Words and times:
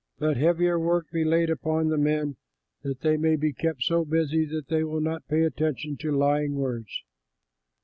Let 0.19 0.35
heavier 0.35 0.79
work 0.79 1.11
be 1.11 1.23
laid 1.23 1.51
upon 1.51 1.89
the 1.89 1.97
men, 1.99 2.37
that 2.81 3.01
they 3.01 3.17
may 3.17 3.35
be 3.35 3.53
kept 3.53 3.83
so 3.83 4.03
busy 4.03 4.45
that 4.45 4.67
they 4.67 4.83
will 4.83 4.99
not 4.99 5.27
pay 5.27 5.43
attention 5.43 5.95
to 5.97 6.11
lying 6.11 6.55
words." 6.55 7.03